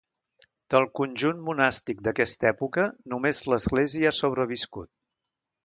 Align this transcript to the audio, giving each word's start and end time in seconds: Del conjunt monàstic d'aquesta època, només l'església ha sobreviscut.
Del 0.75 0.87
conjunt 0.99 1.43
monàstic 1.49 2.01
d'aquesta 2.07 2.49
època, 2.53 2.87
només 3.15 3.45
l'església 3.53 4.13
ha 4.13 4.17
sobreviscut. 4.25 4.93